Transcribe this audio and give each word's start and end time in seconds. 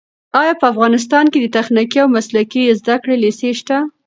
ایا 0.41 0.53
په 0.61 0.65
افغانستان 0.73 1.25
کې 1.31 1.39
د 1.41 1.47
تخنیکي 1.57 1.97
او 2.01 2.07
مسلکي 2.17 2.63
زده 2.79 2.95
کړو 3.01 3.15
لیسې 3.23 3.49
شته؟ 3.59 3.77